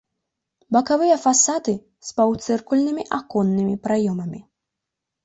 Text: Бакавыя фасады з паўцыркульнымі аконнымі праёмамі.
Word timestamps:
Бакавыя 0.77 1.17
фасады 1.25 1.75
з 2.07 2.15
паўцыркульнымі 2.19 3.05
аконнымі 3.19 3.75
праёмамі. 3.85 4.39